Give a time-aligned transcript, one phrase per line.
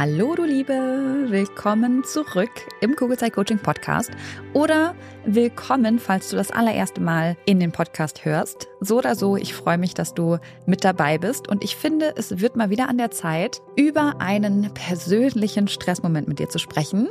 [0.00, 4.12] Hallo du Liebe, willkommen zurück im Kugelzeit Coaching Podcast.
[4.52, 4.94] Oder
[5.26, 8.68] willkommen, falls du das allererste Mal in den Podcast hörst.
[8.78, 11.48] So oder so, ich freue mich, dass du mit dabei bist.
[11.48, 16.38] Und ich finde, es wird mal wieder an der Zeit, über einen persönlichen Stressmoment mit
[16.38, 17.08] dir zu sprechen,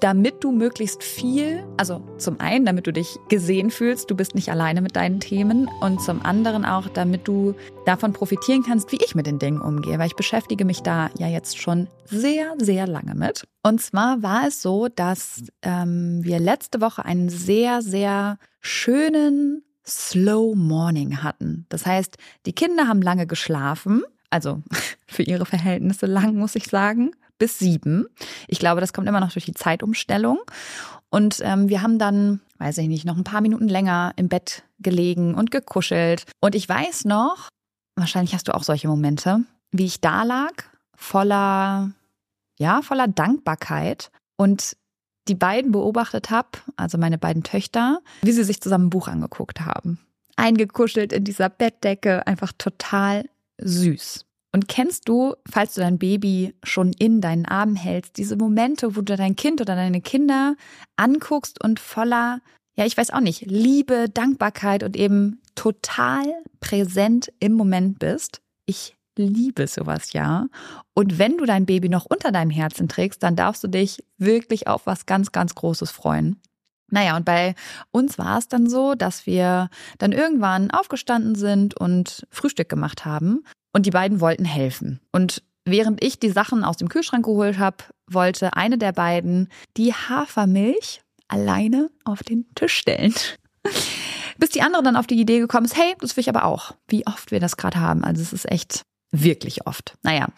[0.00, 4.50] damit du möglichst viel, also zum einen, damit du dich gesehen fühlst, du bist nicht
[4.50, 7.54] alleine mit deinen Themen und zum anderen auch, damit du
[7.84, 11.26] davon profitieren kannst, wie ich mit den Dingen umgehe, weil ich beschäftige mich da ja
[11.26, 13.46] jetzt schon sehr, sehr lange mit.
[13.62, 20.54] Und zwar war es so, dass ähm, wir letzte Woche einen sehr, sehr schönen Slow
[20.54, 21.66] Morning hatten.
[21.70, 24.62] Das heißt, die Kinder haben lange geschlafen, also
[25.06, 28.06] für ihre Verhältnisse lang, muss ich sagen bis sieben.
[28.46, 30.38] Ich glaube, das kommt immer noch durch die Zeitumstellung.
[31.10, 34.64] Und ähm, wir haben dann, weiß ich nicht, noch ein paar Minuten länger im Bett
[34.78, 36.24] gelegen und gekuschelt.
[36.40, 37.48] Und ich weiß noch,
[37.96, 39.40] wahrscheinlich hast du auch solche Momente,
[39.70, 40.52] wie ich da lag,
[40.94, 41.92] voller,
[42.58, 44.76] ja, voller Dankbarkeit und
[45.28, 49.60] die beiden beobachtet habe, also meine beiden Töchter, wie sie sich zusammen ein Buch angeguckt
[49.60, 50.00] haben.
[50.36, 53.28] Eingekuschelt in dieser Bettdecke, einfach total
[53.58, 54.24] süß.
[54.52, 59.02] Und kennst du, falls du dein Baby schon in deinen Armen hältst, diese Momente, wo
[59.02, 60.56] du dein Kind oder deine Kinder
[60.96, 62.40] anguckst und voller,
[62.76, 66.24] ja, ich weiß auch nicht, Liebe, Dankbarkeit und eben total
[66.60, 68.40] präsent im Moment bist?
[68.64, 70.46] Ich liebe sowas ja.
[70.94, 74.66] Und wenn du dein Baby noch unter deinem Herzen trägst, dann darfst du dich wirklich
[74.66, 76.40] auf was ganz, ganz Großes freuen.
[76.90, 77.54] Naja, und bei
[77.90, 83.44] uns war es dann so, dass wir dann irgendwann aufgestanden sind und Frühstück gemacht haben.
[83.72, 85.00] Und die beiden wollten helfen.
[85.12, 89.92] Und während ich die Sachen aus dem Kühlschrank geholt habe, wollte eine der beiden die
[89.92, 93.14] Hafermilch alleine auf den Tisch stellen.
[94.38, 96.72] Bis die andere dann auf die Idee gekommen ist, hey, das will ich aber auch.
[96.86, 98.04] Wie oft wir das gerade haben.
[98.04, 99.96] Also es ist echt wirklich oft.
[100.02, 100.28] Naja,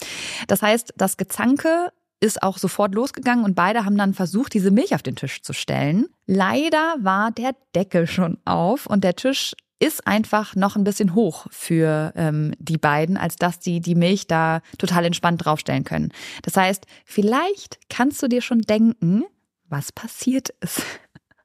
[0.49, 4.95] das heißt, das Gezanke ist auch sofort losgegangen und beide haben dann versucht, diese Milch
[4.95, 6.07] auf den Tisch zu stellen.
[6.27, 11.47] Leider war der Deckel schon auf und der Tisch ist einfach noch ein bisschen hoch
[11.51, 16.13] für ähm, die beiden, als dass die die Milch da total entspannt draufstellen können.
[16.43, 19.25] Das heißt, vielleicht kannst du dir schon denken,
[19.69, 20.83] was passiert ist.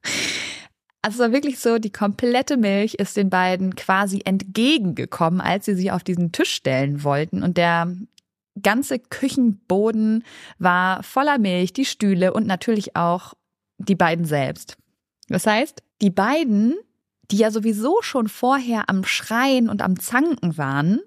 [1.02, 5.76] Also es war wirklich so, die komplette Milch ist den beiden quasi entgegengekommen, als sie
[5.76, 7.44] sie auf diesen Tisch stellen wollten.
[7.44, 7.94] Und der
[8.60, 10.24] ganze Küchenboden
[10.58, 13.34] war voller Milch, die Stühle und natürlich auch
[13.78, 14.78] die beiden selbst.
[15.28, 16.74] Das heißt, die beiden
[17.30, 21.00] die ja sowieso schon vorher am Schreien und am Zanken waren,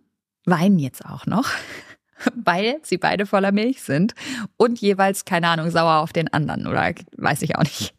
[0.45, 1.49] weinen jetzt auch noch,
[2.35, 4.13] weil sie beide voller Milch sind
[4.57, 7.93] und jeweils, keine Ahnung, sauer auf den anderen oder weiß ich auch nicht.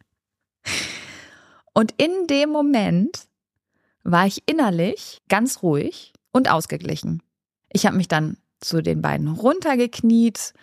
[1.73, 3.27] Und in dem Moment
[4.03, 7.21] war ich innerlich ganz ruhig und ausgeglichen.
[7.71, 10.53] Ich habe mich dann zu den beiden runtergekniet,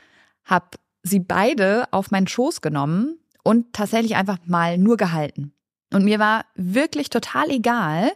[0.44, 5.52] habe sie beide auf meinen Schoß genommen und tatsächlich einfach mal nur gehalten.
[5.93, 8.12] Und mir war wirklich total egal,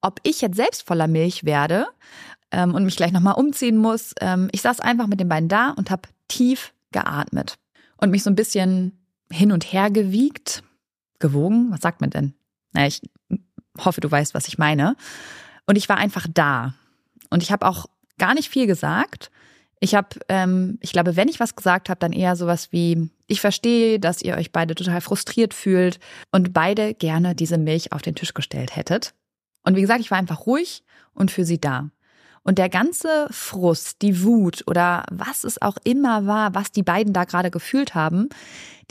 [0.00, 1.86] ob ich jetzt selbst voller Milch werde
[2.50, 4.14] ähm, und mich gleich nochmal umziehen muss.
[4.20, 7.58] Ähm, ich saß einfach mit den beiden da und habe tief geatmet
[7.96, 10.62] und mich so ein bisschen hin und her gewiegt,
[11.18, 11.70] gewogen.
[11.70, 12.34] Was sagt man denn?
[12.72, 13.02] Naja, ich
[13.78, 14.96] hoffe, du weißt, was ich meine.
[15.66, 16.74] Und ich war einfach da.
[17.30, 17.86] Und ich habe auch
[18.18, 19.30] gar nicht viel gesagt.
[19.80, 23.40] Ich habe, ähm, ich glaube, wenn ich was gesagt habe, dann eher sowas wie, ich
[23.40, 25.98] verstehe, dass ihr euch beide total frustriert fühlt
[26.30, 29.14] und beide gerne diese Milch auf den Tisch gestellt hättet.
[29.64, 31.90] Und wie gesagt, ich war einfach ruhig und für sie da.
[32.44, 37.12] Und der ganze Frust, die Wut oder was es auch immer war, was die beiden
[37.12, 38.28] da gerade gefühlt haben,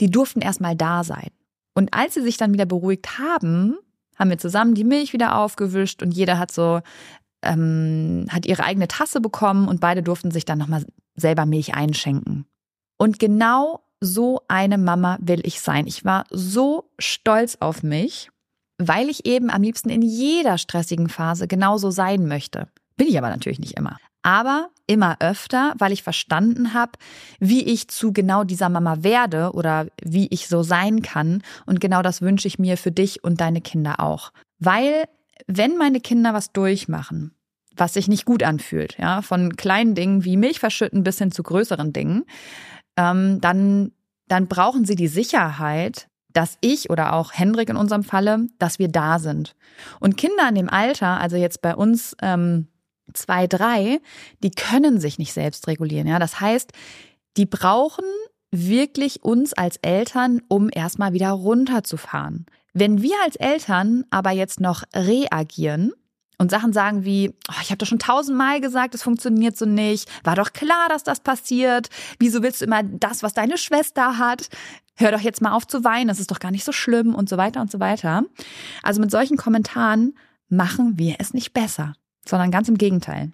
[0.00, 1.30] die durften erstmal da sein.
[1.74, 3.76] Und als sie sich dann wieder beruhigt haben,
[4.18, 6.80] haben wir zusammen die Milch wieder aufgewischt und jeder hat so
[7.42, 10.84] ähm, hat ihre eigene Tasse bekommen und beide durften sich dann nochmal
[11.14, 12.46] selber Milch einschenken.
[12.98, 15.86] Und genau so eine Mama will ich sein.
[15.86, 18.30] Ich war so stolz auf mich,
[18.78, 22.68] weil ich eben am liebsten in jeder stressigen Phase genauso sein möchte.
[22.96, 23.98] Bin ich aber natürlich nicht immer.
[24.22, 26.92] Aber immer öfter, weil ich verstanden habe,
[27.38, 31.42] wie ich zu genau dieser Mama werde oder wie ich so sein kann.
[31.66, 34.32] Und genau das wünsche ich mir für dich und deine Kinder auch.
[34.58, 35.04] Weil
[35.46, 37.32] wenn meine Kinder was durchmachen,
[37.76, 41.42] was sich nicht gut anfühlt, ja, von kleinen Dingen wie Milch verschütten bis hin zu
[41.42, 42.24] größeren Dingen,
[42.96, 43.92] ähm, dann,
[44.28, 48.88] dann brauchen sie die Sicherheit, dass ich oder auch Hendrik in unserem Falle, dass wir
[48.88, 49.56] da sind.
[50.00, 52.68] Und Kinder in dem Alter, also jetzt bei uns ähm,
[53.14, 54.00] zwei, drei,
[54.42, 56.06] die können sich nicht selbst regulieren.
[56.06, 56.72] Ja, das heißt,
[57.36, 58.04] die brauchen
[58.50, 62.46] wirklich uns als Eltern, um erstmal wieder runterzufahren.
[62.72, 65.92] Wenn wir als Eltern aber jetzt noch reagieren
[66.38, 70.08] und Sachen sagen wie, oh, ich habe doch schon tausendmal gesagt, es funktioniert so nicht,
[70.24, 71.88] war doch klar, dass das passiert,
[72.18, 74.48] wieso willst du immer das, was deine Schwester hat?
[74.96, 77.28] Hör doch jetzt mal auf zu weinen, das ist doch gar nicht so schlimm und
[77.28, 78.24] so weiter und so weiter.
[78.82, 80.14] Also mit solchen Kommentaren
[80.48, 81.94] machen wir es nicht besser,
[82.26, 83.32] sondern ganz im Gegenteil.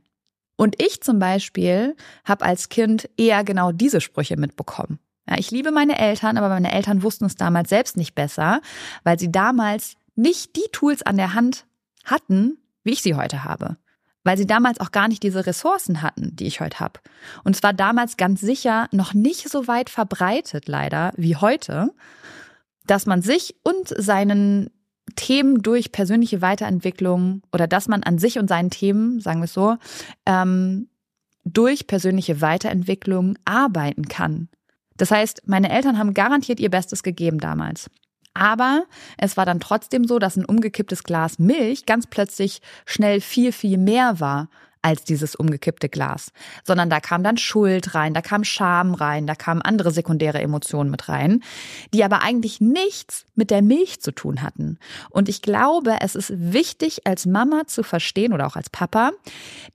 [0.57, 4.99] Und ich zum Beispiel habe als Kind eher genau diese Sprüche mitbekommen.
[5.29, 8.61] Ja, ich liebe meine Eltern, aber meine Eltern wussten es damals selbst nicht besser,
[9.05, 11.67] weil sie damals nicht die Tools an der Hand
[12.05, 13.77] hatten, wie ich sie heute habe.
[14.25, 17.01] Weil sie damals auch gar nicht diese Ressourcen hatten, die ich heute habe.
[17.43, 21.93] Und es war damals ganz sicher noch nicht so weit verbreitet, leider, wie heute,
[22.87, 24.71] dass man sich und seinen
[25.17, 29.53] Themen durch persönliche Weiterentwicklung oder dass man an sich und seinen Themen, sagen wir es
[29.53, 29.77] so,
[30.27, 30.89] ähm,
[31.45, 34.49] durch persönliche Weiterentwicklung arbeiten kann.
[34.97, 37.91] Das heißt, meine Eltern haben garantiert ihr Bestes gegeben damals.
[38.35, 38.85] Aber
[39.19, 43.79] es war dann trotzdem so, dass ein umgekipptes Glas Milch ganz plötzlich schnell viel, viel
[43.79, 44.49] mehr war
[44.83, 46.33] als dieses umgekippte Glas,
[46.65, 50.91] sondern da kam dann Schuld rein, da kam Scham rein, da kamen andere sekundäre Emotionen
[50.91, 51.43] mit rein,
[51.95, 54.79] die aber eigentlich nichts mit der Milch zu tun hatten.
[55.09, 59.13] Und ich glaube, es ist wichtig als Mama zu verstehen oder auch als Papa,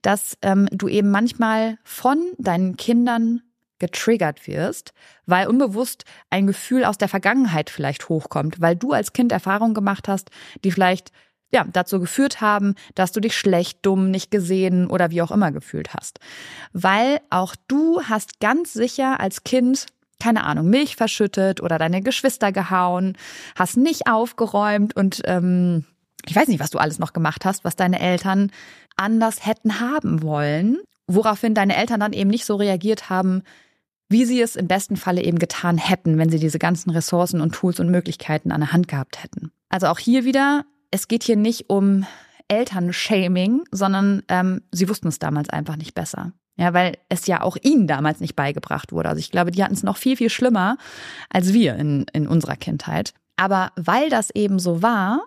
[0.02, 3.40] dass ähm, du eben manchmal von deinen Kindern
[3.78, 4.92] getriggert wirst,
[5.26, 10.08] weil unbewusst ein Gefühl aus der Vergangenheit vielleicht hochkommt, weil du als Kind Erfahrungen gemacht
[10.08, 10.30] hast,
[10.64, 11.12] die vielleicht
[11.50, 15.50] ja, dazu geführt haben, dass du dich schlecht, dumm, nicht gesehen oder wie auch immer
[15.50, 16.20] gefühlt hast.
[16.72, 19.86] Weil auch du hast ganz sicher als Kind
[20.20, 23.16] keine Ahnung, Milch verschüttet oder deine Geschwister gehauen,
[23.54, 25.84] hast nicht aufgeräumt und ähm,
[26.26, 28.50] ich weiß nicht, was du alles noch gemacht hast, was deine Eltern
[28.96, 33.42] anders hätten haben wollen, woraufhin deine Eltern dann eben nicht so reagiert haben,
[34.08, 37.54] wie sie es im besten Falle eben getan hätten, wenn sie diese ganzen Ressourcen und
[37.54, 39.50] Tools und Möglichkeiten an der Hand gehabt hätten.
[39.68, 42.06] Also auch hier wieder, es geht hier nicht um
[42.48, 46.32] Elternshaming, sondern ähm, sie wussten es damals einfach nicht besser.
[46.56, 49.08] Ja, weil es ja auch ihnen damals nicht beigebracht wurde.
[49.10, 50.76] Also ich glaube, die hatten es noch viel, viel schlimmer
[51.30, 53.12] als wir in, in unserer Kindheit.
[53.36, 55.22] Aber weil das eben so war,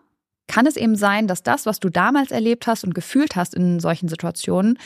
[0.48, 3.80] kann es eben sein, dass das, was du damals erlebt hast und gefühlt hast in
[3.80, 4.78] solchen Situationen,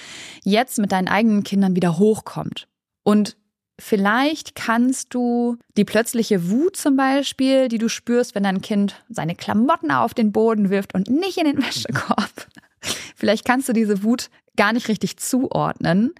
[0.44, 2.68] jetzt mit deinen eigenen Kindern wieder hochkommt.
[3.02, 3.36] Und
[3.78, 9.36] Vielleicht kannst du die plötzliche Wut zum Beispiel, die du spürst, wenn dein Kind seine
[9.36, 12.48] Klamotten auf den Boden wirft und nicht in den Wäschekorb.
[13.16, 16.14] Vielleicht kannst du diese Wut gar nicht richtig zuordnen,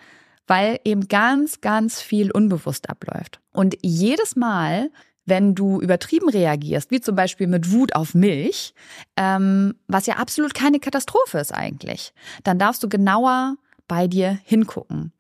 [0.48, 3.40] weil eben ganz, ganz viel unbewusst abläuft.
[3.52, 4.92] Und jedes Mal,
[5.26, 8.74] wenn du übertrieben reagierst, wie zum Beispiel mit Wut auf Milch,
[9.16, 13.56] ähm, was ja absolut keine Katastrophe ist eigentlich, dann darfst du genauer
[13.88, 15.14] bei dir hingucken.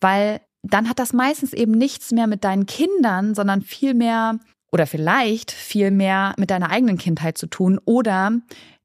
[0.00, 4.38] Weil dann hat das meistens eben nichts mehr mit deinen Kindern, sondern vielmehr
[4.70, 8.32] oder vielleicht viel mehr mit deiner eigenen Kindheit zu tun oder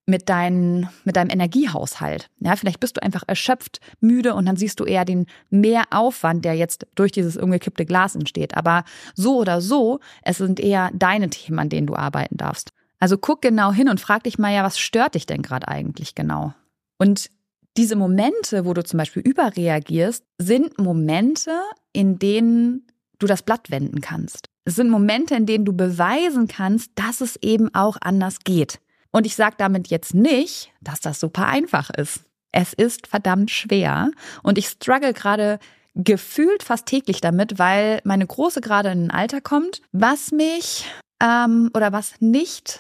[0.06, 2.30] mit, dein, mit deinem Energiehaushalt.
[2.40, 6.56] Ja, vielleicht bist du einfach erschöpft, müde und dann siehst du eher den Mehraufwand, der
[6.56, 8.56] jetzt durch dieses umgekippte Glas entsteht.
[8.56, 8.84] Aber
[9.16, 12.72] so oder so, es sind eher deine Themen, an denen du arbeiten darfst.
[13.00, 16.16] Also guck genau hin und frag dich mal ja, was stört dich denn gerade eigentlich
[16.16, 16.54] genau?
[16.98, 17.30] Und
[17.78, 21.52] diese Momente, wo du zum Beispiel überreagierst, sind Momente,
[21.94, 22.88] in denen
[23.20, 24.48] du das Blatt wenden kannst.
[24.66, 28.80] Es sind Momente, in denen du beweisen kannst, dass es eben auch anders geht.
[29.12, 32.22] Und ich sage damit jetzt nicht, dass das super einfach ist.
[32.52, 34.12] Es ist verdammt schwer
[34.44, 35.60] und ich struggle gerade
[35.96, 40.86] gefühlt fast täglich damit, weil meine Große gerade in ein Alter kommt, was mich
[41.22, 42.80] ähm, oder was nicht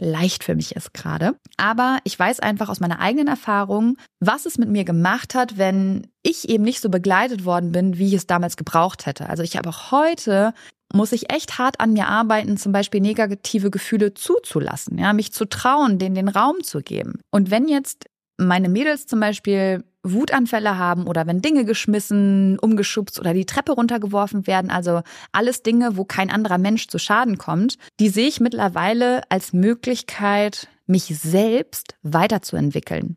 [0.00, 1.34] leicht für mich ist gerade.
[1.56, 6.06] Aber ich weiß einfach aus meiner eigenen Erfahrung, was es mit mir gemacht hat, wenn
[6.22, 9.28] ich eben nicht so begleitet worden bin, wie ich es damals gebraucht hätte.
[9.28, 10.54] Also ich habe auch heute
[10.94, 15.44] muss ich echt hart an mir arbeiten, zum Beispiel negative Gefühle zuzulassen, ja, mich zu
[15.44, 17.20] trauen, denen den Raum zu geben.
[17.30, 18.06] Und wenn jetzt
[18.38, 24.46] meine Mädels zum Beispiel Wutanfälle haben oder wenn Dinge geschmissen, umgeschubst oder die Treppe runtergeworfen
[24.46, 25.02] werden, also
[25.32, 30.68] alles Dinge, wo kein anderer Mensch zu Schaden kommt, die sehe ich mittlerweile als Möglichkeit,
[30.86, 33.16] mich selbst weiterzuentwickeln.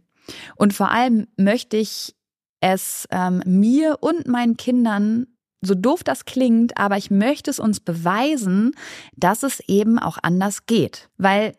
[0.56, 2.16] Und vor allem möchte ich
[2.60, 5.28] es ähm, mir und meinen Kindern
[5.62, 8.72] so doof das klingt, aber ich möchte es uns beweisen,
[9.16, 11.10] dass es eben auch anders geht.
[11.18, 11.56] Weil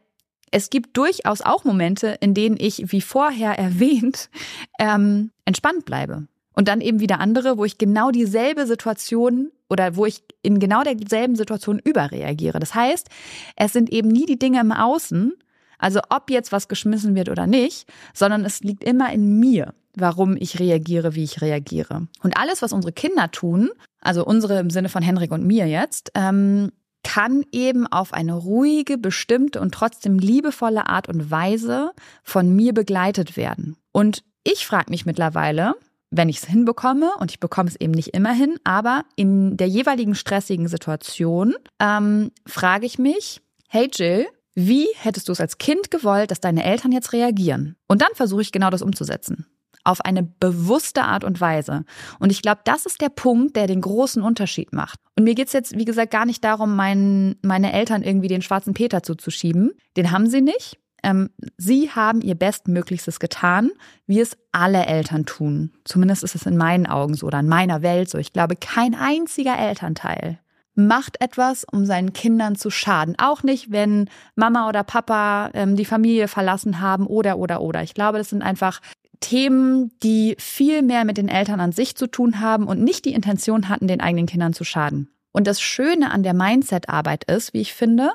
[0.53, 4.31] es gibt durchaus auch Momente, in denen ich, wie vorher erwähnt,
[4.79, 6.29] ähm, entspannt bleibe.
[6.55, 10.83] Und dann eben wieder andere, wo ich genau dieselbe Situation oder wo ich in genau
[10.83, 12.61] derselben Situation überreagiere.
[12.61, 13.09] Das heißt,
[13.57, 15.33] es sind eben nie die Dinge im Außen,
[15.79, 20.37] also ob jetzt was geschmissen wird oder nicht, sondern es liegt immer in mir warum
[20.37, 22.07] ich reagiere, wie ich reagiere.
[22.23, 26.13] Und alles, was unsere Kinder tun, also unsere im Sinne von Henrik und mir jetzt,
[26.15, 31.93] ähm, kann eben auf eine ruhige, bestimmte und trotzdem liebevolle Art und Weise
[32.23, 33.77] von mir begleitet werden.
[33.93, 35.75] Und ich frage mich mittlerweile,
[36.11, 39.69] wenn ich es hinbekomme, und ich bekomme es eben nicht immer hin, aber in der
[39.69, 45.91] jeweiligen stressigen Situation ähm, frage ich mich, hey Jill, wie hättest du es als Kind
[45.91, 47.77] gewollt, dass deine Eltern jetzt reagieren?
[47.89, 49.47] Und dann versuche ich genau das umzusetzen
[49.85, 51.85] auf eine bewusste Art und Weise.
[52.19, 55.01] Und ich glaube, das ist der Punkt, der den großen Unterschied macht.
[55.17, 58.75] Und mir geht's jetzt, wie gesagt, gar nicht darum, mein, meine Eltern irgendwie den schwarzen
[58.75, 59.73] Peter zuzuschieben.
[59.97, 60.79] Den haben sie nicht.
[61.03, 63.71] Ähm, sie haben ihr Bestmöglichstes getan,
[64.07, 65.73] wie es alle Eltern tun.
[65.85, 68.19] Zumindest ist es in meinen Augen so oder in meiner Welt so.
[68.19, 70.39] Ich glaube, kein einziger Elternteil
[70.75, 73.15] macht etwas, um seinen Kindern zu schaden.
[73.19, 77.83] Auch nicht, wenn Mama oder Papa ähm, die Familie verlassen haben oder oder oder.
[77.83, 78.81] Ich glaube, das sind einfach
[79.23, 83.15] Themen, die viel mehr mit den Eltern an sich zu tun haben und nicht die
[83.15, 85.09] Intention hatten, den eigenen Kindern zu schaden.
[85.33, 88.11] Und das Schöne an der Mindset-Arbeit ist, wie ich finde,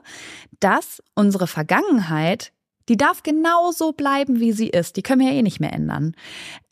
[0.59, 2.51] dass unsere Vergangenheit,
[2.89, 4.95] die darf genauso bleiben, wie sie ist.
[4.97, 6.15] Die können wir ja eh nicht mehr ändern.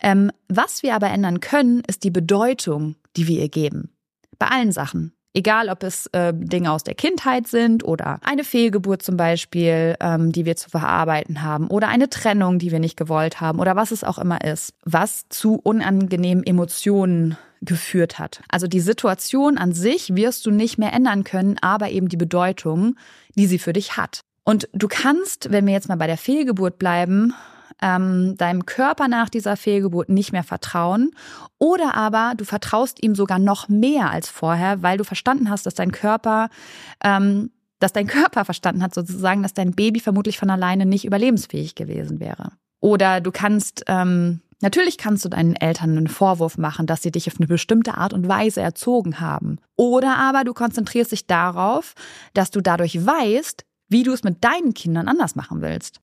[0.00, 3.90] Ähm, was wir aber ändern können, ist die Bedeutung, die wir ihr geben.
[4.38, 5.15] Bei allen Sachen.
[5.36, 10.32] Egal, ob es äh, Dinge aus der Kindheit sind oder eine Fehlgeburt zum Beispiel, ähm,
[10.32, 13.90] die wir zu verarbeiten haben oder eine Trennung, die wir nicht gewollt haben oder was
[13.90, 18.40] es auch immer ist, was zu unangenehmen Emotionen geführt hat.
[18.48, 22.96] Also die Situation an sich wirst du nicht mehr ändern können, aber eben die Bedeutung,
[23.34, 24.20] die sie für dich hat.
[24.42, 27.34] Und du kannst, wenn wir jetzt mal bei der Fehlgeburt bleiben,
[27.82, 31.10] ähm, deinem Körper nach dieser Fehlgeburt nicht mehr vertrauen
[31.58, 35.74] oder aber du vertraust ihm sogar noch mehr als vorher, weil du verstanden hast, dass
[35.74, 36.48] dein Körper
[37.02, 41.74] ähm, dass dein Körper verstanden hat, sozusagen, dass dein Baby vermutlich von alleine nicht überlebensfähig
[41.74, 42.52] gewesen wäre.
[42.80, 47.26] Oder du kannst, ähm, natürlich kannst du deinen Eltern einen Vorwurf machen, dass sie dich
[47.28, 49.58] auf eine bestimmte Art und Weise erzogen haben.
[49.76, 51.94] Oder aber du konzentrierst dich darauf,
[52.34, 56.00] dass du dadurch weißt, wie du es mit deinen Kindern anders machen willst.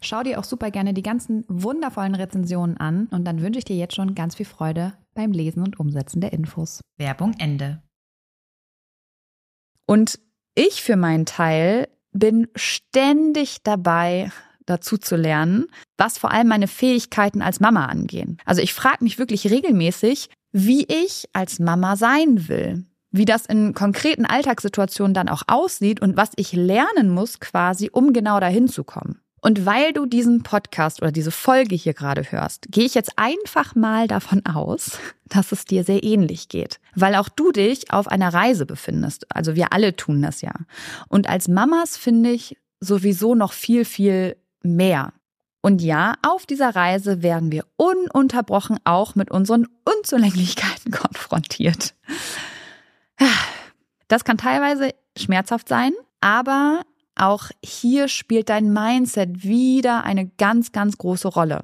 [0.00, 3.76] Schau dir auch super gerne die ganzen wundervollen Rezensionen an und dann wünsche ich dir
[3.76, 6.80] jetzt schon ganz viel Freude beim Lesen und Umsetzen der Infos.
[6.98, 7.82] Werbung Ende.
[9.86, 10.18] Und
[10.54, 14.30] ich für meinen Teil bin ständig dabei,
[14.66, 15.66] dazu zu lernen,
[15.96, 18.38] was vor allem meine Fähigkeiten als Mama angehen.
[18.44, 23.74] Also ich frage mich wirklich regelmäßig, wie ich als Mama sein will, wie das in
[23.74, 28.84] konkreten Alltagssituationen dann auch aussieht und was ich lernen muss quasi, um genau dahin zu
[28.84, 29.20] kommen.
[29.40, 33.74] Und weil du diesen Podcast oder diese Folge hier gerade hörst, gehe ich jetzt einfach
[33.74, 38.32] mal davon aus, dass es dir sehr ähnlich geht, weil auch du dich auf einer
[38.32, 39.26] Reise befindest.
[39.34, 40.52] Also wir alle tun das ja.
[41.08, 45.12] Und als Mamas finde ich sowieso noch viel, viel mehr.
[45.62, 51.94] Und ja, auf dieser Reise werden wir ununterbrochen auch mit unseren Unzulänglichkeiten konfrontiert.
[54.08, 56.82] Das kann teilweise schmerzhaft sein, aber
[57.20, 61.62] auch hier spielt dein Mindset wieder eine ganz, ganz große Rolle.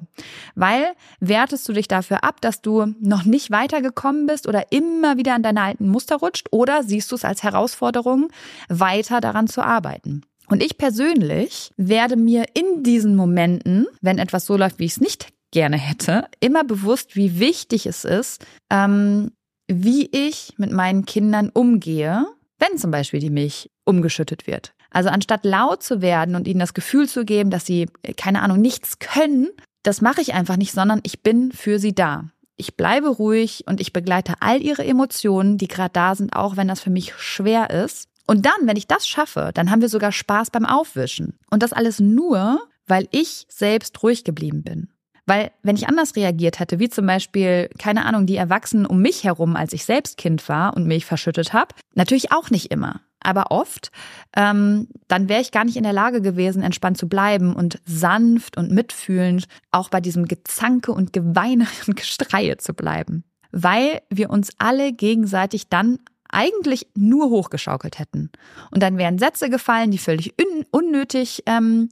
[0.55, 0.85] Weil
[1.19, 5.43] wertest du dich dafür ab, dass du noch nicht weitergekommen bist oder immer wieder an
[5.43, 8.29] deine alten Muster rutscht oder siehst du es als Herausforderung,
[8.69, 10.21] weiter daran zu arbeiten?
[10.49, 15.01] Und ich persönlich werde mir in diesen Momenten, wenn etwas so läuft, wie ich es
[15.01, 19.31] nicht gerne hätte, immer bewusst, wie wichtig es ist, ähm,
[19.67, 22.25] wie ich mit meinen Kindern umgehe,
[22.59, 24.73] wenn zum Beispiel die Milch umgeschüttet wird.
[24.91, 28.41] Also anstatt laut zu werden und ihnen das Gefühl zu geben, dass sie, äh, keine
[28.41, 29.49] Ahnung, nichts können,
[29.83, 32.25] das mache ich einfach nicht, sondern ich bin für sie da.
[32.55, 36.67] Ich bleibe ruhig und ich begleite all ihre Emotionen, die gerade da sind, auch wenn
[36.67, 38.09] das für mich schwer ist.
[38.25, 41.37] Und dann, wenn ich das schaffe, dann haben wir sogar Spaß beim Aufwischen.
[41.49, 44.89] Und das alles nur, weil ich selbst ruhig geblieben bin.
[45.25, 49.23] Weil wenn ich anders reagiert hätte, wie zum Beispiel, keine Ahnung, die Erwachsenen um mich
[49.23, 53.51] herum, als ich selbst Kind war und Milch verschüttet habe, natürlich auch nicht immer aber
[53.51, 53.91] oft,
[54.37, 58.55] ähm, dann wäre ich gar nicht in der Lage gewesen, entspannt zu bleiben und sanft
[58.55, 63.25] und mitfühlend auch bei diesem Gezanke und Geweine und Gestreie zu bleiben.
[63.51, 68.31] Weil wir uns alle gegenseitig dann eigentlich nur hochgeschaukelt hätten.
[68.71, 71.89] Und dann wären Sätze gefallen, die völlig un unnötig ähm,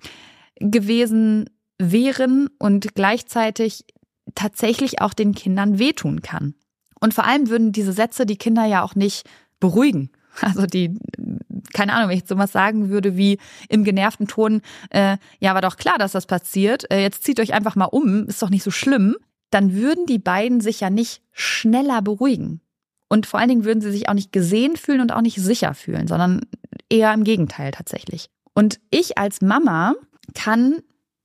[0.59, 3.83] gewesen wären und gleichzeitig
[4.35, 6.55] tatsächlich auch den Kindern wehtun kann.
[7.01, 9.27] Und vor allem würden diese Sätze die Kinder ja auch nicht
[9.59, 10.97] beruhigen also die,
[11.73, 13.37] keine Ahnung, wenn ich sowas sagen würde wie
[13.69, 17.53] im genervten Ton, äh, ja, war doch klar, dass das passiert, äh, jetzt zieht euch
[17.53, 19.15] einfach mal um, ist doch nicht so schlimm,
[19.51, 22.61] dann würden die beiden sich ja nicht schneller beruhigen.
[23.07, 25.73] Und vor allen Dingen würden sie sich auch nicht gesehen fühlen und auch nicht sicher
[25.73, 26.41] fühlen, sondern
[26.89, 28.29] eher im Gegenteil tatsächlich.
[28.53, 29.93] Und ich als Mama
[30.33, 30.81] kann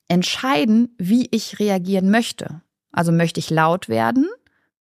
[0.09, 2.61] entscheiden, wie ich reagieren möchte.
[2.93, 4.29] Also möchte ich laut werden,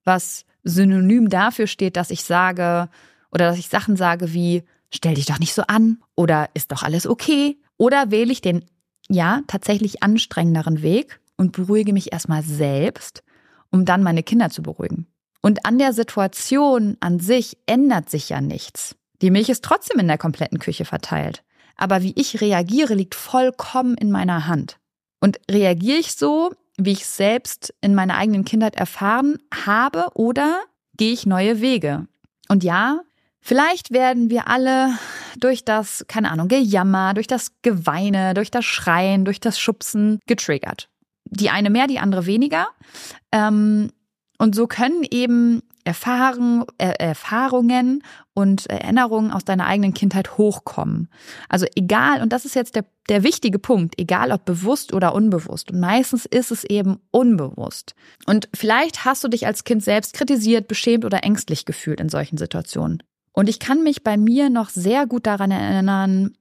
[0.03, 2.89] was synonym dafür steht, dass ich sage,
[3.31, 4.63] oder dass ich Sachen sage wie,
[4.93, 7.57] stell dich doch nicht so an oder ist doch alles okay.
[7.77, 8.65] Oder wähle ich den,
[9.07, 13.23] ja, tatsächlich anstrengenderen Weg und beruhige mich erstmal selbst,
[13.71, 15.07] um dann meine Kinder zu beruhigen.
[15.41, 18.95] Und an der Situation an sich ändert sich ja nichts.
[19.21, 21.43] Die Milch ist trotzdem in der kompletten Küche verteilt.
[21.77, 24.77] Aber wie ich reagiere, liegt vollkommen in meiner Hand.
[25.21, 30.61] Und reagiere ich so, wie ich selbst in meiner eigenen Kindheit erfahren habe, oder
[30.97, 32.07] gehe ich neue Wege?
[32.49, 33.01] Und ja,
[33.41, 34.93] Vielleicht werden wir alle
[35.39, 40.89] durch das, keine Ahnung, Gejammer, durch das Geweine, durch das Schreien, durch das Schubsen getriggert.
[41.25, 42.67] Die eine mehr, die andere weniger.
[43.31, 43.91] Ähm,
[44.37, 51.09] und so können eben Erfahrung, äh, Erfahrungen und Erinnerungen aus deiner eigenen Kindheit hochkommen.
[51.47, 55.71] Also egal, und das ist jetzt der, der wichtige Punkt, egal ob bewusst oder unbewusst.
[55.71, 57.95] Und meistens ist es eben unbewusst.
[58.27, 62.37] Und vielleicht hast du dich als Kind selbst kritisiert, beschämt oder ängstlich gefühlt in solchen
[62.37, 63.01] Situationen.
[63.31, 66.33] Und ich kann mich bei mir noch sehr gut daran erinnern,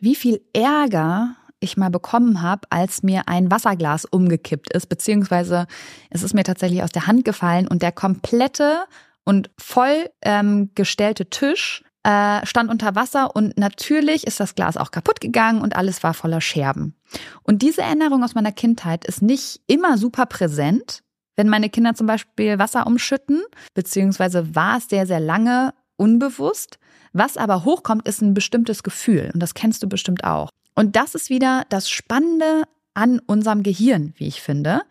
[0.00, 5.66] wie viel Ärger ich mal bekommen habe, als mir ein Wasserglas umgekippt ist, beziehungsweise
[6.08, 8.84] es ist mir tatsächlich aus der Hand gefallen und der komplette
[9.24, 14.90] und voll ähm, gestellte Tisch äh, stand unter Wasser und natürlich ist das Glas auch
[14.90, 16.94] kaputt gegangen und alles war voller Scherben.
[17.42, 21.02] Und diese Erinnerung aus meiner Kindheit ist nicht immer super präsent,
[21.36, 23.42] wenn meine Kinder zum Beispiel Wasser umschütten,
[23.74, 26.78] beziehungsweise war es sehr, sehr lange unbewusst.
[27.12, 30.50] Was aber hochkommt, ist ein bestimmtes Gefühl und das kennst du bestimmt auch.
[30.74, 34.82] Und das ist wieder das Spannende an unserem Gehirn, wie ich finde,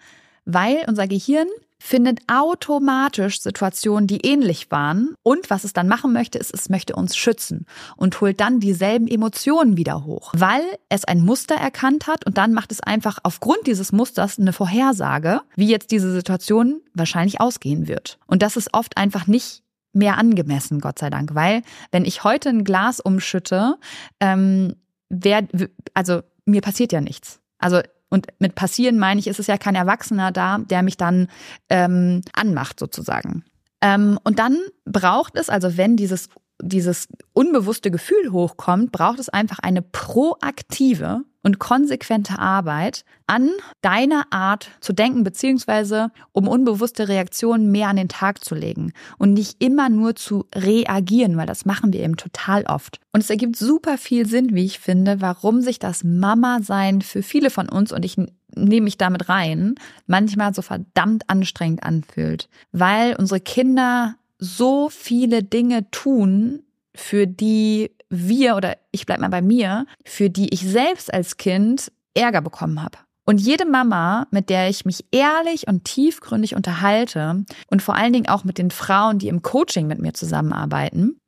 [0.46, 1.48] weil unser Gehirn
[1.82, 5.16] findet automatisch Situationen, die ähnlich waren.
[5.24, 9.08] Und was es dann machen möchte, ist, es möchte uns schützen und holt dann dieselben
[9.08, 13.66] Emotionen wieder hoch, weil es ein Muster erkannt hat und dann macht es einfach aufgrund
[13.66, 18.20] dieses Musters eine Vorhersage, wie jetzt diese Situation wahrscheinlich ausgehen wird.
[18.28, 22.50] Und das ist oft einfach nicht mehr angemessen, Gott sei Dank, weil wenn ich heute
[22.50, 23.76] ein Glas umschütte,
[24.20, 24.76] ähm,
[25.10, 25.48] wer,
[25.94, 27.40] also mir passiert ja nichts.
[27.58, 31.28] Also und mit passieren meine ich, ist es ja kein Erwachsener da, der mich dann
[31.70, 33.44] ähm, anmacht sozusagen.
[33.82, 36.30] Ähm, und dann braucht es, also wenn dieses
[36.62, 43.50] dieses unbewusste Gefühl hochkommt, braucht es einfach eine proaktive und konsequente Arbeit an
[43.82, 49.34] deiner Art zu denken, beziehungsweise um unbewusste Reaktionen mehr an den Tag zu legen und
[49.34, 53.00] nicht immer nur zu reagieren, weil das machen wir eben total oft.
[53.14, 57.50] Und es ergibt super viel Sinn, wie ich finde, warum sich das Mama-Sein für viele
[57.50, 58.18] von uns, und ich
[58.56, 59.76] nehme mich damit rein,
[60.08, 66.64] manchmal so verdammt anstrengend anfühlt, weil unsere Kinder so viele Dinge tun,
[66.96, 71.92] für die wir oder ich bleib mal bei mir, für die ich selbst als Kind
[72.14, 72.98] Ärger bekommen habe.
[73.26, 78.28] Und jede Mama, mit der ich mich ehrlich und tiefgründig unterhalte und vor allen Dingen
[78.28, 81.20] auch mit den Frauen, die im Coaching mit mir zusammenarbeiten,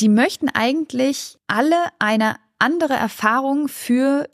[0.00, 4.28] die möchten eigentlich alle eine andere Erfahrung für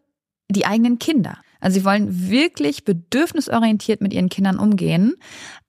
[0.49, 1.39] die eigenen Kinder.
[1.61, 5.17] Also sie wollen wirklich bedürfnisorientiert mit ihren Kindern umgehen.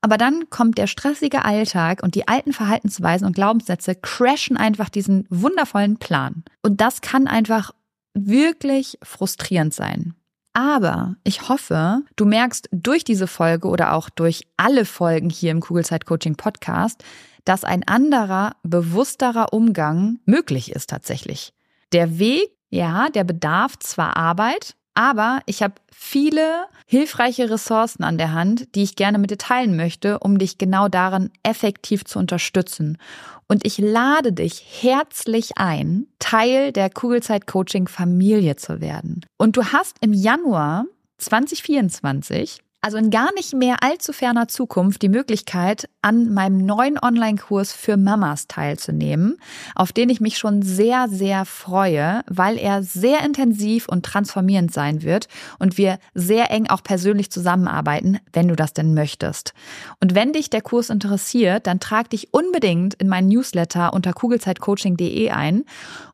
[0.02, 5.28] Aber dann kommt der stressige Alltag und die alten Verhaltensweisen und Glaubenssätze crashen einfach diesen
[5.30, 6.44] wundervollen Plan.
[6.64, 7.72] Und das kann einfach
[8.16, 10.16] wirklich frustrierend sein.
[10.54, 15.62] Aber ich hoffe, du merkst durch diese Folge oder auch durch alle Folgen hier im
[15.62, 17.04] Kugelzeit Coaching Podcast,
[17.46, 21.54] dass ein anderer, bewussterer Umgang möglich ist tatsächlich.
[21.94, 28.34] Der Weg, ja, der bedarf zwar Arbeit, aber ich habe viele hilfreiche Ressourcen an der
[28.34, 32.98] Hand, die ich gerne mit dir teilen möchte, um dich genau darin effektiv zu unterstützen.
[33.48, 39.26] Und ich lade dich herzlich ein, Teil der Kugelzeit Coaching Familie zu werden.
[39.38, 40.86] Und du hast im Januar
[41.18, 47.74] 2024 also in gar nicht mehr allzu ferner Zukunft die Möglichkeit, an meinem neuen Online-Kurs
[47.74, 49.38] für Mamas teilzunehmen,
[49.76, 55.04] auf den ich mich schon sehr, sehr freue, weil er sehr intensiv und transformierend sein
[55.04, 55.28] wird
[55.60, 59.54] und wir sehr eng auch persönlich zusammenarbeiten, wenn du das denn möchtest.
[60.00, 65.30] Und wenn dich der Kurs interessiert, dann trag dich unbedingt in meinen Newsletter unter kugelzeitcoaching.de
[65.30, 65.66] ein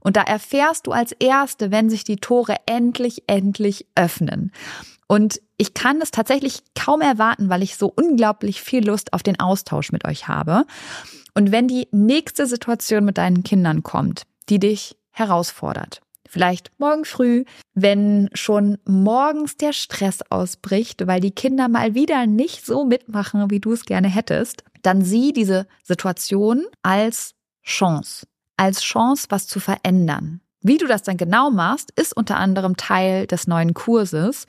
[0.01, 4.51] und da erfährst du als Erste, wenn sich die Tore endlich, endlich öffnen.
[5.07, 9.39] Und ich kann es tatsächlich kaum erwarten, weil ich so unglaublich viel Lust auf den
[9.39, 10.65] Austausch mit euch habe.
[11.33, 17.45] Und wenn die nächste Situation mit deinen Kindern kommt, die dich herausfordert, vielleicht morgen früh,
[17.73, 23.59] wenn schon morgens der Stress ausbricht, weil die Kinder mal wieder nicht so mitmachen, wie
[23.59, 30.41] du es gerne hättest, dann sieh diese Situation als Chance, als Chance, was zu verändern.
[30.67, 34.45] Wie du das dann genau machst, ist unter anderem Teil des neuen Kurses.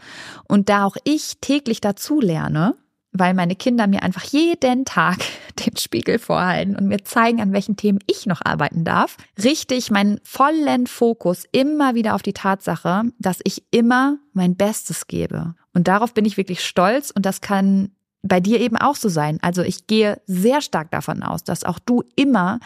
[0.48, 2.74] Und da auch ich täglich dazu lerne,
[3.12, 5.18] weil meine Kinder mir einfach jeden Tag
[5.64, 9.92] den Spiegel vorhalten und mir zeigen, an welchen Themen ich noch arbeiten darf, richte ich
[9.92, 15.54] meinen vollen Fokus immer wieder auf die Tatsache, dass ich immer mein Bestes gebe.
[15.72, 19.38] Und darauf bin ich wirklich stolz und das kann bei dir eben auch so sein.
[19.42, 22.58] Also ich gehe sehr stark davon aus, dass auch du immer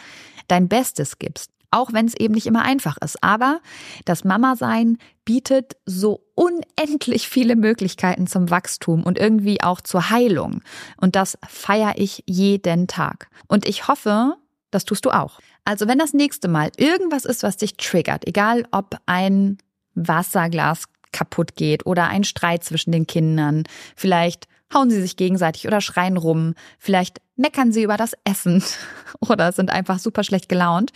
[0.47, 3.21] dein Bestes gibst auch wenn es eben nicht immer einfach ist.
[3.23, 3.59] Aber
[4.05, 10.61] das Mama-Sein bietet so unendlich viele Möglichkeiten zum Wachstum und irgendwie auch zur Heilung.
[10.97, 13.29] Und das feiere ich jeden Tag.
[13.47, 14.35] Und ich hoffe,
[14.71, 15.39] das tust du auch.
[15.65, 19.57] Also wenn das nächste Mal irgendwas ist, was dich triggert, egal ob ein
[19.95, 23.63] Wasserglas kaputt geht oder ein Streit zwischen den Kindern,
[23.95, 28.63] vielleicht hauen sie sich gegenseitig oder schreien rum, vielleicht meckern sie über das Essen
[29.19, 30.91] oder sind einfach super schlecht gelaunt,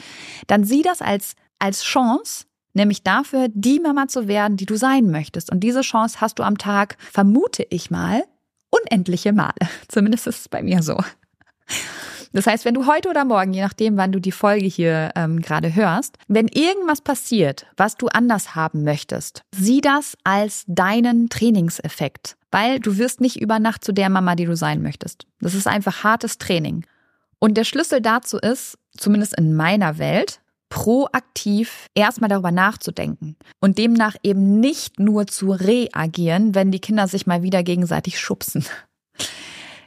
[0.47, 5.10] dann sieh das als, als Chance, nämlich dafür, die Mama zu werden, die du sein
[5.10, 5.52] möchtest.
[5.52, 8.23] Und diese Chance hast du am Tag, vermute ich mal,
[8.69, 9.54] unendliche Male.
[9.88, 10.97] Zumindest ist es bei mir so.
[12.34, 15.42] Das heißt, wenn du heute oder morgen, je nachdem, wann du die Folge hier ähm,
[15.42, 22.38] gerade hörst, wenn irgendwas passiert, was du anders haben möchtest, sieh das als deinen Trainingseffekt,
[22.52, 25.26] weil du wirst nicht über Nacht zu der Mama, die du sein möchtest.
[25.40, 26.86] Das ist einfach hartes Training.
[27.40, 34.16] Und der Schlüssel dazu ist, zumindest in meiner Welt, proaktiv erstmal darüber nachzudenken und demnach
[34.24, 38.66] eben nicht nur zu reagieren, wenn die Kinder sich mal wieder gegenseitig schubsen.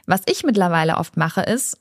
[0.07, 1.77] Was ich mittlerweile oft mache, ist,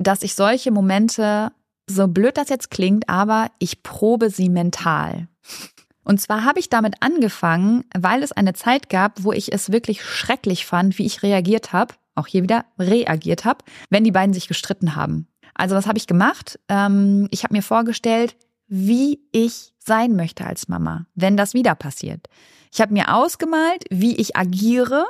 [0.00, 1.52] dass ich solche Momente,
[1.88, 5.28] so blöd das jetzt klingt, aber ich probe sie mental.
[6.02, 10.02] Und zwar habe ich damit angefangen, weil es eine Zeit gab, wo ich es wirklich
[10.02, 14.48] schrecklich fand, wie ich reagiert habe, auch hier wieder reagiert habe, wenn die beiden sich
[14.48, 15.28] gestritten haben.
[15.54, 16.58] Also was habe ich gemacht?
[16.68, 18.34] Ähm, ich habe mir vorgestellt,
[18.66, 22.26] wie ich sein möchte als Mama, wenn das wieder passiert.
[22.72, 25.04] Ich habe mir ausgemalt, wie ich agiere,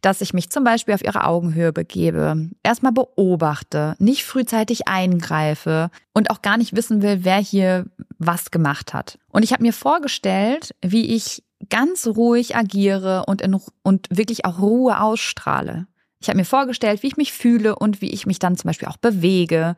[0.00, 6.30] dass ich mich zum Beispiel auf ihre Augenhöhe begebe, erstmal beobachte, nicht frühzeitig eingreife und
[6.30, 7.86] auch gar nicht wissen will, wer hier
[8.18, 9.18] was gemacht hat.
[9.28, 14.60] Und ich habe mir vorgestellt, wie ich ganz ruhig agiere und, in, und wirklich auch
[14.60, 15.86] Ruhe ausstrahle.
[16.20, 18.88] Ich habe mir vorgestellt, wie ich mich fühle und wie ich mich dann zum Beispiel
[18.88, 19.76] auch bewege.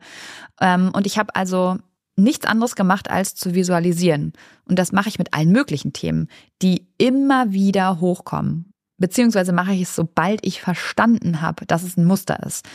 [0.59, 1.77] Ähm, und ich habe also
[2.15, 4.33] nichts anderes gemacht, als zu visualisieren.
[4.65, 6.27] Und das mache ich mit allen möglichen Themen,
[6.61, 8.70] die immer wieder hochkommen.
[9.01, 12.65] Beziehungsweise mache ich es, sobald ich verstanden habe, dass es ein Muster ist.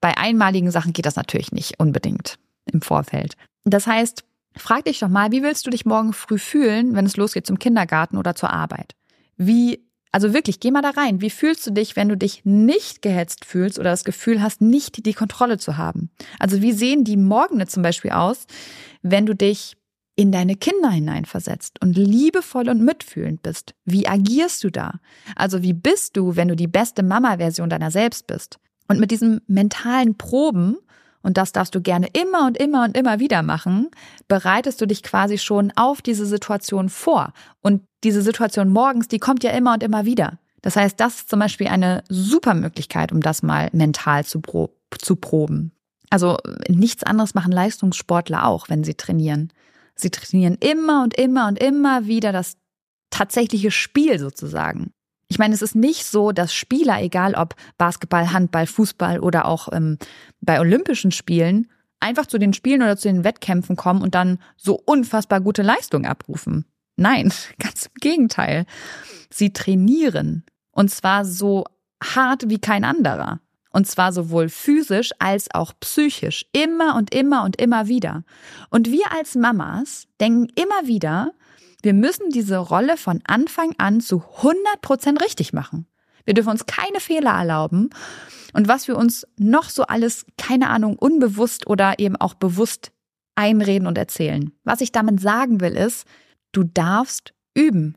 [0.00, 2.38] Bei einmaligen Sachen geht das natürlich nicht unbedingt
[2.70, 3.34] im Vorfeld.
[3.64, 4.22] Das heißt,
[4.56, 7.58] frag dich doch mal, wie willst du dich morgen früh fühlen, wenn es losgeht zum
[7.58, 8.94] Kindergarten oder zur Arbeit?
[9.38, 11.22] Wie, also wirklich, geh mal da rein.
[11.22, 15.06] Wie fühlst du dich, wenn du dich nicht gehetzt fühlst oder das Gefühl hast, nicht
[15.06, 16.10] die Kontrolle zu haben?
[16.38, 18.46] Also wie sehen die Morgene zum Beispiel aus,
[19.00, 19.78] wenn du dich
[20.20, 23.74] in deine Kinder hineinversetzt und liebevoll und mitfühlend bist.
[23.86, 25.00] Wie agierst du da?
[25.34, 28.58] Also wie bist du, wenn du die beste Mama-Version deiner selbst bist?
[28.86, 30.76] Und mit diesen mentalen Proben,
[31.22, 33.88] und das darfst du gerne immer und immer und immer wieder machen,
[34.28, 37.32] bereitest du dich quasi schon auf diese Situation vor.
[37.62, 40.38] Und diese Situation morgens, die kommt ja immer und immer wieder.
[40.60, 44.68] Das heißt, das ist zum Beispiel eine super Möglichkeit, um das mal mental zu, pro
[44.98, 45.72] zu proben.
[46.10, 46.36] Also
[46.68, 49.50] nichts anderes machen Leistungssportler auch, wenn sie trainieren.
[50.00, 52.56] Sie trainieren immer und immer und immer wieder das
[53.10, 54.92] tatsächliche Spiel sozusagen.
[55.28, 59.68] Ich meine, es ist nicht so, dass Spieler, egal ob Basketball, Handball, Fußball oder auch
[59.72, 59.96] ähm,
[60.40, 61.68] bei Olympischen Spielen,
[62.00, 66.06] einfach zu den Spielen oder zu den Wettkämpfen kommen und dann so unfassbar gute Leistungen
[66.06, 66.64] abrufen.
[66.96, 68.66] Nein, ganz im Gegenteil.
[69.30, 70.44] Sie trainieren.
[70.72, 71.64] Und zwar so
[72.02, 73.40] hart wie kein anderer.
[73.72, 76.44] Und zwar sowohl physisch als auch psychisch.
[76.52, 78.24] Immer und immer und immer wieder.
[78.68, 81.32] Und wir als Mamas denken immer wieder,
[81.82, 85.86] wir müssen diese Rolle von Anfang an zu 100 Prozent richtig machen.
[86.24, 87.90] Wir dürfen uns keine Fehler erlauben.
[88.52, 92.92] Und was wir uns noch so alles, keine Ahnung, unbewusst oder eben auch bewusst
[93.34, 94.52] einreden und erzählen.
[94.64, 96.06] Was ich damit sagen will, ist,
[96.52, 97.96] du darfst üben.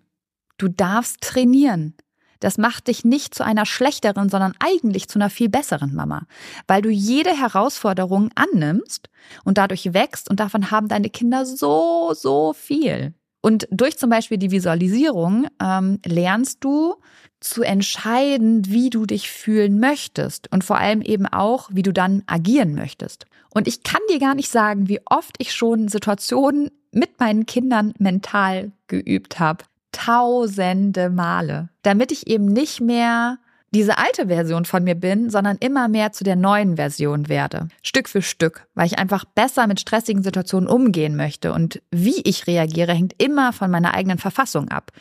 [0.57, 1.95] Du darfst trainieren.
[2.43, 6.23] Das macht dich nicht zu einer schlechteren, sondern eigentlich zu einer viel besseren Mama,
[6.67, 9.09] weil du jede Herausforderung annimmst
[9.43, 13.13] und dadurch wächst und davon haben deine Kinder so, so viel.
[13.41, 16.95] Und durch zum Beispiel die Visualisierung ähm, lernst du
[17.39, 22.23] zu entscheiden, wie du dich fühlen möchtest und vor allem eben auch, wie du dann
[22.25, 23.25] agieren möchtest.
[23.53, 27.93] Und ich kann dir gar nicht sagen, wie oft ich schon Situationen mit meinen Kindern
[27.99, 33.37] mental geübt habe, tausende Male, damit ich eben nicht mehr
[33.73, 37.69] diese alte Version von mir bin, sondern immer mehr zu der neuen Version werde.
[37.81, 41.51] Stück für Stück, weil ich einfach besser mit stressigen Situationen umgehen möchte.
[41.53, 44.91] Und wie ich reagiere, hängt immer von meiner eigenen Verfassung ab.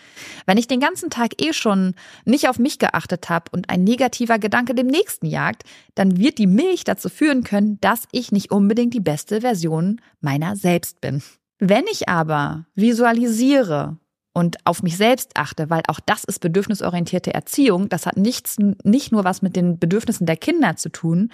[0.46, 4.38] Wenn ich den ganzen Tag eh schon nicht auf mich geachtet habe und ein negativer
[4.38, 8.94] Gedanke dem nächsten jagt, dann wird die Milch dazu führen können, dass ich nicht unbedingt
[8.94, 11.22] die beste Version meiner selbst bin.
[11.58, 13.98] Wenn ich aber visualisiere,
[14.32, 17.88] und auf mich selbst achte, weil auch das ist bedürfnisorientierte Erziehung.
[17.88, 21.30] Das hat nichts, nicht nur was mit den Bedürfnissen der Kinder zu tun,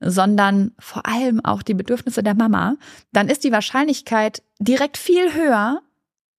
[0.00, 2.76] sondern vor allem auch die Bedürfnisse der Mama,
[3.12, 5.82] dann ist die Wahrscheinlichkeit direkt viel höher,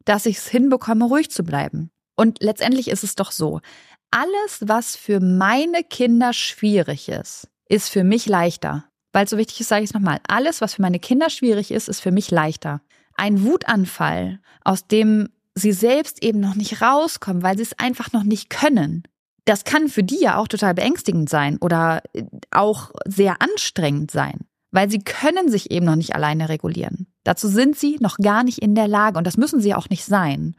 [0.06, 1.92] dass ich es hinbekomme, ruhig zu bleiben.
[2.16, 3.60] Und letztendlich ist es doch so,
[4.12, 8.86] alles, was für meine Kinder schwierig ist, ist für mich leichter.
[9.12, 11.90] Weil so wichtig ist, sage ich es nochmal, alles, was für meine Kinder schwierig ist,
[11.90, 12.82] ist für mich leichter.
[13.16, 18.24] Ein Wutanfall, aus dem sie selbst eben noch nicht rauskommen, weil sie es einfach noch
[18.24, 19.04] nicht können.
[19.46, 24.42] Das kann für die ja auch total beängstigend sein oder äh, auch sehr anstrengend sein,
[24.72, 27.08] weil sie können sich eben noch nicht alleine regulieren.
[27.24, 30.06] Dazu sind sie noch gar nicht in der Lage und das müssen sie auch nicht
[30.06, 30.56] sein.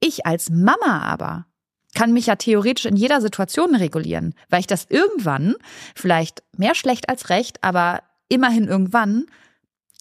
[0.00, 1.46] Ich als Mama aber
[1.94, 5.54] kann mich ja theoretisch in jeder Situation regulieren, weil ich das irgendwann,
[5.94, 9.26] vielleicht mehr schlecht als recht, aber immerhin irgendwann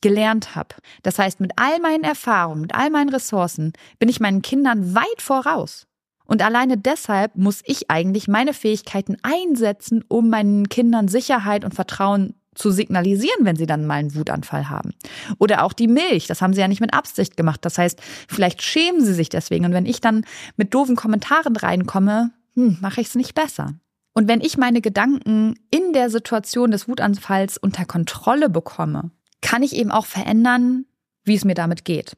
[0.01, 0.75] gelernt habe.
[1.03, 5.21] Das heißt, mit all meinen Erfahrungen, mit all meinen Ressourcen bin ich meinen Kindern weit
[5.21, 5.87] voraus.
[6.25, 12.35] Und alleine deshalb muss ich eigentlich meine Fähigkeiten einsetzen, um meinen Kindern Sicherheit und Vertrauen
[12.55, 14.91] zu signalisieren, wenn sie dann mal einen Wutanfall haben.
[15.39, 17.63] Oder auch die Milch, das haben sie ja nicht mit Absicht gemacht.
[17.63, 19.65] Das heißt, vielleicht schämen sie sich deswegen.
[19.65, 20.25] Und wenn ich dann
[20.57, 23.73] mit doofen Kommentaren reinkomme, hm, mache ich es nicht besser.
[24.13, 29.75] Und wenn ich meine Gedanken in der Situation des Wutanfalls unter Kontrolle bekomme, kann ich
[29.75, 30.85] eben auch verändern,
[31.23, 32.17] wie es mir damit geht.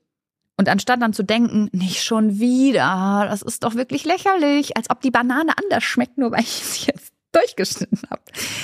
[0.58, 5.02] Und anstatt dann zu denken, nicht schon wieder, das ist doch wirklich lächerlich, als ob
[5.02, 8.22] die Banane anders schmeckt, nur weil ich sie jetzt durchgeschnitten habe.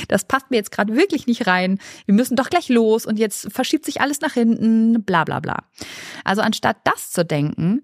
[0.07, 1.79] Das passt mir jetzt gerade wirklich nicht rein.
[2.05, 5.63] Wir müssen doch gleich los und jetzt verschiebt sich alles nach hinten, bla bla bla.
[6.23, 7.81] Also anstatt das zu denken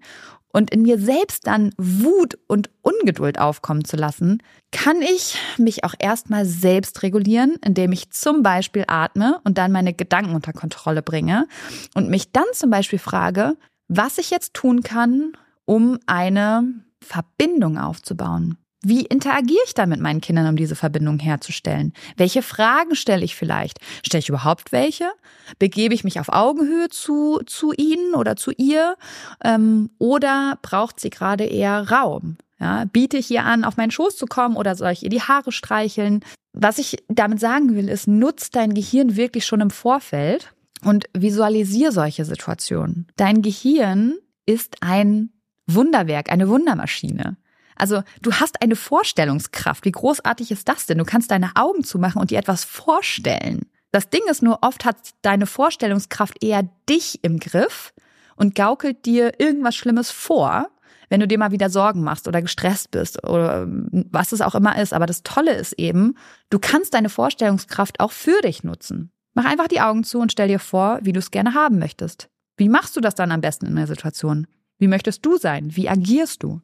[0.56, 4.42] und in mir selbst dann Wut und Ungeduld aufkommen zu lassen,
[4.72, 9.92] kann ich mich auch erstmal selbst regulieren, indem ich zum Beispiel atme und dann meine
[9.92, 11.46] Gedanken unter Kontrolle bringe
[11.94, 15.32] und mich dann zum Beispiel frage, was ich jetzt tun kann,
[15.66, 16.64] um eine
[17.02, 18.56] Verbindung aufzubauen.
[18.88, 21.92] Wie interagiere ich da mit meinen Kindern, um diese Verbindung herzustellen?
[22.16, 23.80] Welche Fragen stelle ich vielleicht?
[24.06, 25.10] Stelle ich überhaupt welche?
[25.58, 28.96] Begebe ich mich auf Augenhöhe zu, zu ihnen oder zu ihr?
[29.42, 32.36] Ähm, oder braucht sie gerade eher Raum?
[32.60, 35.20] Ja, biete ich ihr an, auf meinen Schoß zu kommen oder soll ich ihr die
[35.20, 36.20] Haare streicheln?
[36.52, 41.90] Was ich damit sagen will, ist, nutzt dein Gehirn wirklich schon im Vorfeld und visualisiere
[41.90, 43.08] solche Situationen.
[43.16, 44.14] Dein Gehirn
[44.46, 45.30] ist ein
[45.66, 47.36] Wunderwerk, eine Wundermaschine.
[47.76, 49.84] Also du hast eine Vorstellungskraft.
[49.84, 50.98] Wie großartig ist das denn?
[50.98, 53.66] Du kannst deine Augen zumachen und dir etwas vorstellen.
[53.92, 57.94] Das Ding ist nur, oft hat deine Vorstellungskraft eher dich im Griff
[58.36, 60.68] und gaukelt dir irgendwas Schlimmes vor,
[61.08, 64.54] wenn du dir mal wieder Sorgen machst oder gestresst bist oder ähm, was es auch
[64.54, 64.92] immer ist.
[64.92, 66.16] Aber das Tolle ist eben,
[66.50, 69.12] du kannst deine Vorstellungskraft auch für dich nutzen.
[69.34, 72.28] Mach einfach die Augen zu und stell dir vor, wie du es gerne haben möchtest.
[72.56, 74.46] Wie machst du das dann am besten in der Situation?
[74.78, 75.76] Wie möchtest du sein?
[75.76, 76.60] Wie agierst du?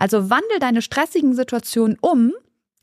[0.00, 2.32] Also wandel deine stressigen Situationen um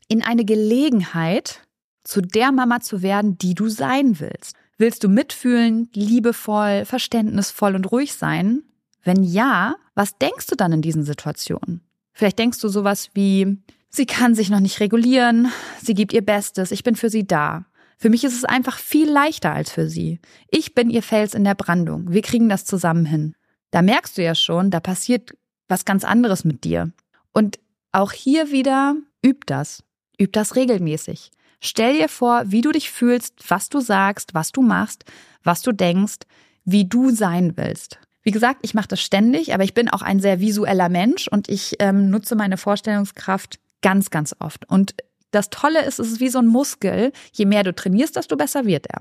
[0.06, 1.64] in eine Gelegenheit,
[2.04, 4.54] zu der Mama zu werden, die du sein willst.
[4.78, 8.62] Willst du mitfühlen, liebevoll, verständnisvoll und ruhig sein?
[9.02, 11.80] Wenn ja, was denkst du dann in diesen Situationen?
[12.12, 13.58] Vielleicht denkst du sowas wie,
[13.90, 15.48] sie kann sich noch nicht regulieren,
[15.82, 17.64] sie gibt ihr Bestes, ich bin für sie da.
[17.96, 20.20] Für mich ist es einfach viel leichter als für sie.
[20.52, 22.12] Ich bin ihr Fels in der Brandung.
[22.12, 23.34] Wir kriegen das zusammen hin.
[23.72, 25.32] Da merkst du ja schon, da passiert
[25.66, 26.92] was ganz anderes mit dir.
[27.32, 27.58] Und
[27.92, 29.82] auch hier wieder, üb das.
[30.20, 31.30] Üb das regelmäßig.
[31.60, 35.04] Stell dir vor, wie du dich fühlst, was du sagst, was du machst,
[35.42, 36.18] was du denkst,
[36.64, 37.98] wie du sein willst.
[38.22, 41.48] Wie gesagt, ich mache das ständig, aber ich bin auch ein sehr visueller Mensch und
[41.48, 44.68] ich ähm, nutze meine Vorstellungskraft ganz, ganz oft.
[44.68, 44.94] Und
[45.30, 47.12] das Tolle ist, es ist wie so ein Muskel.
[47.32, 49.00] Je mehr du trainierst, desto besser wird er.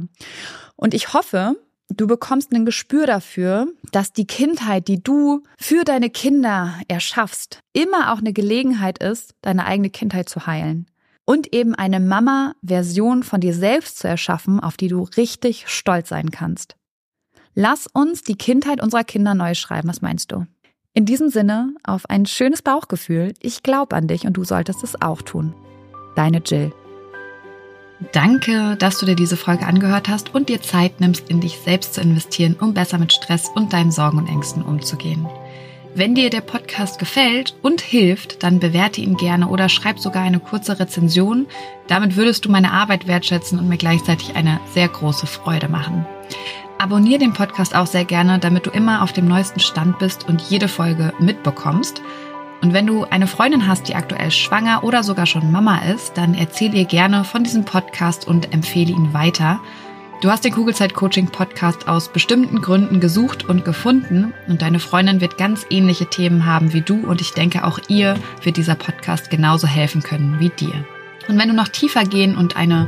[0.75, 1.55] Und ich hoffe,
[1.89, 8.13] du bekommst ein Gespür dafür, dass die Kindheit, die du für deine Kinder erschaffst, immer
[8.13, 10.87] auch eine Gelegenheit ist, deine eigene Kindheit zu heilen.
[11.25, 16.31] Und eben eine Mama-Version von dir selbst zu erschaffen, auf die du richtig stolz sein
[16.31, 16.75] kannst.
[17.53, 19.89] Lass uns die Kindheit unserer Kinder neu schreiben.
[19.89, 20.45] Was meinst du?
[20.93, 23.33] In diesem Sinne, auf ein schönes Bauchgefühl.
[23.41, 25.53] Ich glaube an dich und du solltest es auch tun.
[26.15, 26.71] Deine Jill.
[28.11, 31.95] Danke, dass du dir diese Folge angehört hast und dir Zeit nimmst, in dich selbst
[31.95, 35.27] zu investieren, um besser mit Stress und deinen Sorgen und Ängsten umzugehen.
[35.95, 40.39] Wenn dir der Podcast gefällt und hilft, dann bewerte ihn gerne oder schreib sogar eine
[40.39, 41.47] kurze Rezension.
[41.87, 46.05] Damit würdest du meine Arbeit wertschätzen und mir gleichzeitig eine sehr große Freude machen.
[46.77, 50.39] Abonnier den Podcast auch sehr gerne, damit du immer auf dem neuesten Stand bist und
[50.41, 52.03] jede Folge mitbekommst.
[52.61, 56.33] Und wenn du eine Freundin hast, die aktuell schwanger oder sogar schon Mama ist, dann
[56.33, 59.59] erzähl ihr gerne von diesem Podcast und empfehle ihn weiter.
[60.21, 65.21] Du hast den Kugelzeit Coaching Podcast aus bestimmten Gründen gesucht und gefunden und deine Freundin
[65.21, 69.29] wird ganz ähnliche Themen haben wie du und ich denke auch ihr wird dieser Podcast
[69.29, 70.83] genauso helfen können wie dir.
[71.27, 72.87] Und wenn du noch tiefer gehen und eine